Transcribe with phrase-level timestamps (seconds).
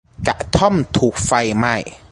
[0.27, 1.75] กระท่อมถูกไฟไหม้